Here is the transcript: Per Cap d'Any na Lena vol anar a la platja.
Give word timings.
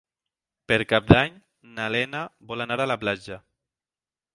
Per 0.73 0.79
Cap 0.93 1.11
d'Any 1.11 1.37
na 1.77 1.87
Lena 1.99 2.25
vol 2.53 2.67
anar 2.69 2.83
a 2.87 2.93
la 2.95 3.03
platja. 3.05 3.43